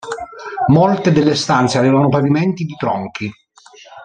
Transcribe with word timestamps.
Molte 0.69 1.11
delle 1.11 1.35
stanze 1.35 1.77
avevano 1.77 2.09
pavimenti 2.09 2.63
di 2.65 2.73
tronchi. 2.75 3.31